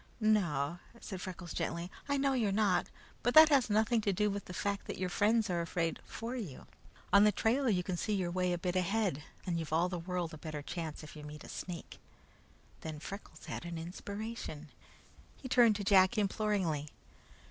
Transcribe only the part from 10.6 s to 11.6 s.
chance if you meet a